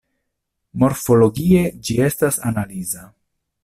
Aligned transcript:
Morfologie, 0.85 1.63
ĝi 1.85 2.01
estas 2.09 2.43
analiza. 2.53 3.09